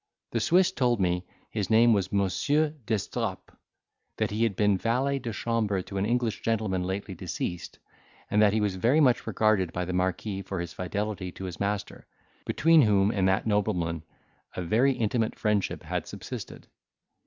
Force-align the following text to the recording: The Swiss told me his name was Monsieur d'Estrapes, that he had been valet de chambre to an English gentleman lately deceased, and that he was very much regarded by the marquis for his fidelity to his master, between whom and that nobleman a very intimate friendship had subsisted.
The 0.31 0.39
Swiss 0.39 0.71
told 0.71 0.99
me 0.99 1.27
his 1.51 1.69
name 1.69 1.93
was 1.93 2.11
Monsieur 2.11 2.71
d'Estrapes, 2.87 3.53
that 4.17 4.31
he 4.31 4.41
had 4.41 4.55
been 4.55 4.75
valet 4.79 5.19
de 5.19 5.31
chambre 5.31 5.83
to 5.83 5.97
an 5.99 6.07
English 6.07 6.41
gentleman 6.41 6.81
lately 6.81 7.13
deceased, 7.13 7.77
and 8.31 8.41
that 8.41 8.51
he 8.51 8.61
was 8.61 8.77
very 8.77 8.99
much 8.99 9.27
regarded 9.27 9.71
by 9.71 9.85
the 9.85 9.93
marquis 9.93 10.41
for 10.41 10.59
his 10.59 10.73
fidelity 10.73 11.31
to 11.33 11.43
his 11.45 11.59
master, 11.59 12.07
between 12.47 12.81
whom 12.81 13.11
and 13.11 13.27
that 13.27 13.45
nobleman 13.45 14.01
a 14.55 14.63
very 14.63 14.93
intimate 14.93 15.37
friendship 15.37 15.83
had 15.83 16.07
subsisted. 16.07 16.67